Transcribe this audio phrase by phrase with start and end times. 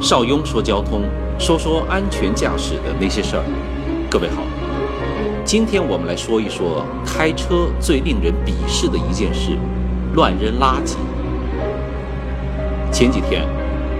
[0.00, 1.02] 邵雍说交通，
[1.40, 3.42] 说说安全驾驶的那些事儿。
[4.08, 4.42] 各位好，
[5.44, 9.58] 今天我们来说一说开车最令人鄙视的一件事——
[10.14, 10.94] 乱扔垃圾。
[12.92, 13.42] 前几天，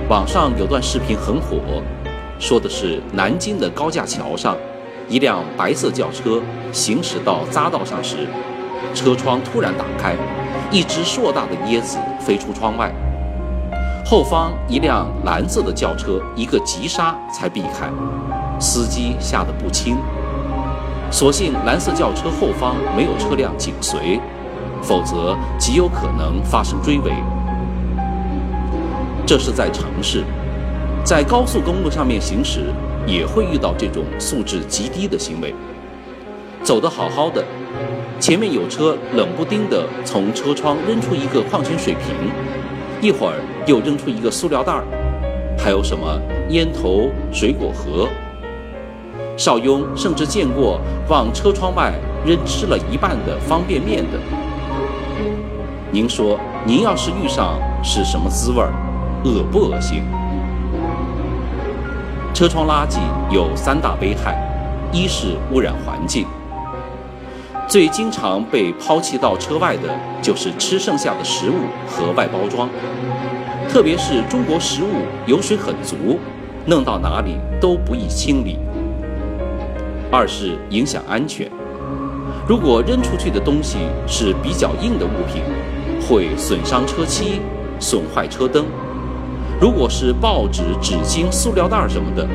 [0.08, 1.82] 网上有段视频很火，
[2.38, 4.56] 说的是南京的高架桥上，
[5.08, 6.40] 一辆白色轿车
[6.70, 8.18] 行驶到匝道上时，
[8.94, 10.14] 车窗突然打开，
[10.70, 12.94] 一只硕大的椰子飞出窗外。
[14.10, 17.90] 后方一辆蓝色的轿车一个急刹才避开，
[18.58, 19.98] 司机吓得不轻。
[21.10, 24.18] 所幸蓝色轿车后方没有车辆紧随，
[24.80, 27.12] 否则极有可能发生追尾。
[29.26, 30.24] 这是在城市，
[31.04, 32.72] 在高速公路上面行驶
[33.06, 35.54] 也会遇到这种素质极低的行为。
[36.62, 37.44] 走得好好的，
[38.18, 42.57] 前面有车冷不丁地从车窗扔出一个矿泉水瓶。
[43.00, 43.34] 一会儿
[43.64, 44.82] 又扔出一个塑料袋儿，
[45.56, 48.08] 还有什么烟头、水果盒。
[49.36, 51.94] 邵雍甚至见过往车窗外
[52.26, 54.18] 扔吃了一半的方便面的。
[55.92, 58.72] 您说，您要是遇上是什么滋味儿？
[59.24, 60.02] 恶不恶心？
[62.34, 62.98] 车窗垃圾
[63.30, 64.36] 有三大危害：
[64.92, 66.26] 一是污染环境。
[67.68, 71.54] 最经常被抛弃到车外的就是吃剩下的食物
[71.86, 72.66] 和外包装，
[73.68, 76.18] 特别是中国食物油水很足，
[76.64, 78.58] 弄到哪里都不易清理。
[80.10, 81.46] 二是影响安全，
[82.48, 85.42] 如果扔出去的东西是比较硬的物品，
[86.08, 87.42] 会损伤车漆、
[87.78, 88.64] 损坏车灯；
[89.60, 92.26] 如果是报纸、纸巾、塑料袋什么的，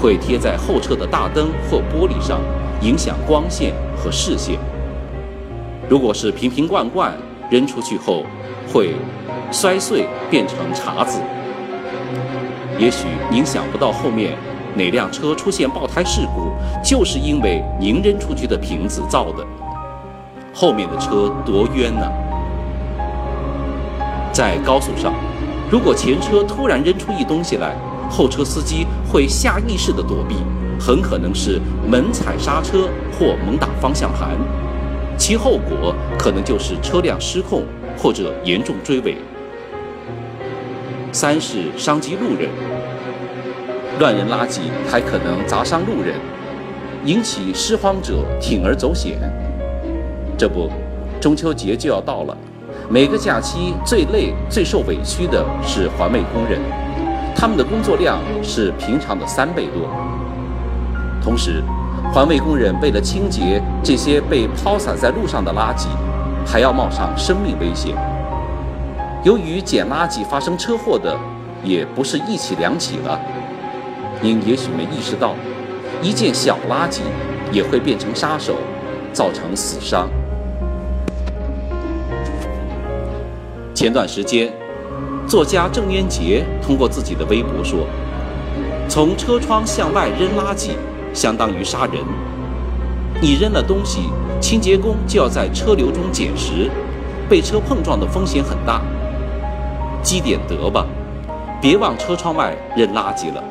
[0.00, 2.40] 会贴在后车的大灯或玻璃上。
[2.80, 4.56] 影响光线和视线。
[5.88, 7.12] 如果是瓶瓶罐罐
[7.50, 8.22] 扔出去后，
[8.72, 8.94] 会
[9.50, 11.20] 摔碎变成碴子。
[12.78, 14.38] 也许您想不到后面
[14.76, 16.52] 哪辆车出现爆胎事故，
[16.84, 19.44] 就是因为您扔出去的瓶子造的。
[20.54, 22.08] 后面的车多冤呐！
[24.32, 25.12] 在高速上，
[25.68, 27.74] 如果前车突然扔出一东西来，
[28.08, 30.36] 后车司机会下意识地躲避。
[30.80, 31.60] 很可能是
[31.90, 34.30] 猛踩刹车或猛打方向盘，
[35.18, 37.64] 其后果可能就是车辆失控
[37.96, 39.16] 或者严重追尾。
[41.10, 42.48] 三是伤及路人，
[43.98, 46.14] 乱扔垃圾还可能砸伤路人，
[47.04, 49.18] 引起拾荒者铤而走险。
[50.38, 50.70] 这不，
[51.20, 52.36] 中秋节就要到了，
[52.88, 56.60] 每个假期最累、最受委屈的是环卫工人，
[57.40, 59.88] 他们的工作量是平常的三倍多。
[61.22, 61.62] 同时，
[62.12, 65.86] 环卫工人为了清洁这些被抛洒在路上的垃圾，
[66.44, 67.94] 还要冒上生命危险。
[69.22, 71.16] 由于捡垃圾发生车祸的
[71.62, 73.20] 也不是一起两起了，
[74.20, 75.36] 您也许没意识到，
[76.02, 77.02] 一件小垃圾
[77.52, 78.56] 也会变成杀手，
[79.12, 80.08] 造成死伤。
[83.72, 84.52] 前段时间，
[85.28, 87.80] 作家郑渊洁通过自己的微博说
[88.88, 90.70] ：“从车窗向外扔垃圾。”
[91.14, 91.94] 相当于杀人。
[93.20, 94.02] 你扔了东西，
[94.40, 96.70] 清洁工就要在车流中捡拾，
[97.28, 98.80] 被车碰撞的风险很大。
[100.02, 100.86] 积点德吧，
[101.60, 103.42] 别往车窗外扔垃圾了。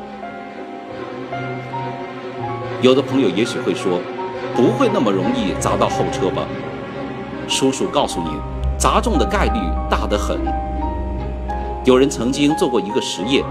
[2.80, 4.00] 有的朋友也许会说，
[4.56, 6.46] 不会那么容易砸到后车吧？
[7.48, 8.32] 叔叔告诉您，
[8.78, 10.38] 砸中的概率大得很。
[11.88, 13.42] 有人曾经做过一个实验，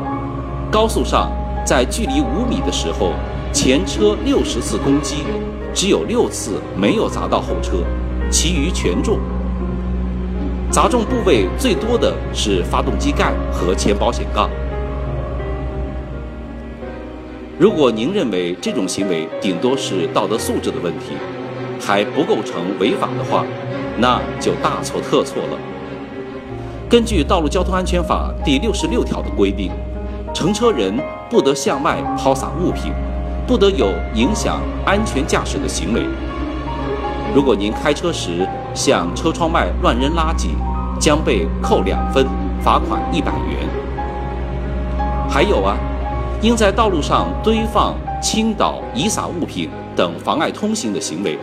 [0.72, 1.32] 高速上
[1.66, 3.14] 在距离五米的时候。
[3.52, 5.24] 前车六十次攻击，
[5.74, 7.78] 只有六次没有砸到后车，
[8.30, 9.18] 其余全中。
[10.70, 14.48] 砸中部位最多的是发动机盖和前保险杠。
[17.58, 21.16] 如果您认为这种行为顶多是道德素质的问题，
[21.80, 23.44] 还不构成违法的话，
[23.98, 25.58] 那就大错特错了。
[26.90, 29.70] 根据《道路交通安全法》第六十六条的规定，
[30.34, 30.98] 乘车人
[31.30, 32.94] 不得向外抛洒物品。
[33.46, 36.06] 不得有影响安全驾驶的行为。
[37.34, 40.48] 如果您开车时向车窗外乱扔垃圾，
[41.00, 42.26] 将被扣两分，
[42.62, 43.68] 罚款一百元。
[45.30, 45.78] 还有啊，
[46.42, 51.40] 应在道路上堆放、倾倒、遗撒物品等妨碍通行的行为，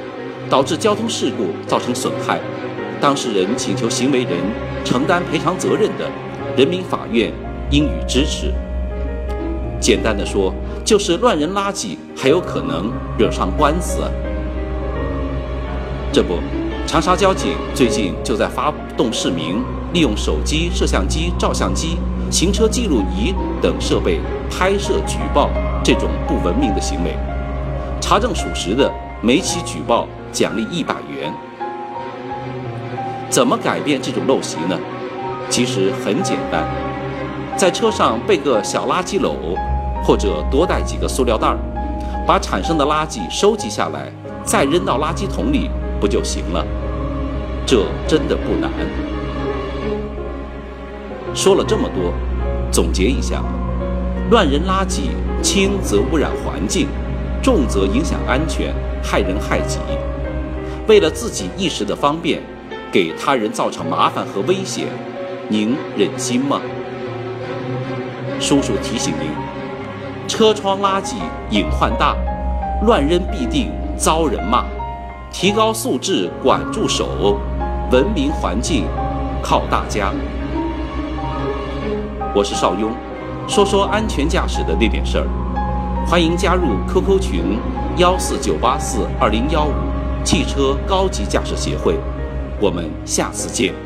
[0.50, 2.38] 导致交通事故造成损害，
[3.00, 4.32] 当事人请求行为人
[4.85, 6.11] 承担赔偿责任的，
[6.56, 7.32] 人民法院
[7.70, 8.52] 应予支持。
[9.81, 10.55] 简单的说，
[10.85, 14.00] 就是乱扔垃圾还有可能惹上官司。
[16.11, 16.38] 这不，
[16.87, 19.62] 长沙交警最近就在发动市民
[19.93, 21.99] 利用手机、摄像机、照相机、
[22.31, 24.20] 行车记录仪等设备
[24.50, 25.50] 拍摄、举报
[25.82, 27.14] 这种不文明的行为，
[28.00, 28.90] 查证属实的，
[29.20, 31.32] 每起举报奖励一百元。
[33.35, 34.79] 怎么改变这种陋习呢？
[35.51, 36.65] 其实很简单，
[37.57, 39.35] 在车上备个小垃圾篓，
[40.05, 41.59] 或者多带几个塑料袋儿，
[42.25, 44.07] 把产生的垃圾收集下来，
[44.45, 45.69] 再扔到垃圾桶里，
[46.01, 46.65] 不就行了？
[47.67, 48.71] 这真的不难。
[51.35, 52.13] 说了这么多，
[52.71, 53.43] 总结一下：
[54.31, 55.09] 乱扔垃圾，
[55.43, 56.87] 轻则污染环境，
[57.43, 58.73] 重则影响安全，
[59.03, 59.81] 害人害己。
[60.87, 62.41] 为了自己一时的方便，
[62.94, 64.87] 给他人造成麻烦和危险。
[65.49, 66.61] 您忍心吗？
[68.38, 69.29] 叔叔提醒您：
[70.29, 71.17] 车窗垃圾
[71.50, 72.14] 隐患大，
[72.87, 74.64] 乱扔必定遭人骂。
[75.32, 77.37] 提高素质管住手，
[77.91, 78.85] 文明环境
[79.43, 80.12] 靠大家。
[82.32, 82.93] 我是邵雍，
[83.49, 85.26] 说说安全驾驶的那点事儿。
[86.06, 87.58] 欢迎加入 QQ 群
[87.97, 89.73] 幺四九八四二零幺五
[90.23, 91.97] 汽车高级驾驶协会，
[92.61, 93.84] 我们下次见。